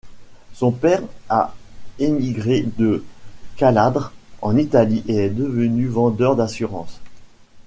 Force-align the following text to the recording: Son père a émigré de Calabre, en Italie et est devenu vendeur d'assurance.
Son 0.53 0.71
père 0.71 1.03
a 1.29 1.53
émigré 1.99 2.65
de 2.79 3.05
Calabre, 3.55 4.11
en 4.41 4.57
Italie 4.57 5.03
et 5.07 5.25
est 5.25 5.29
devenu 5.29 5.85
vendeur 5.89 6.35
d'assurance. 6.35 6.99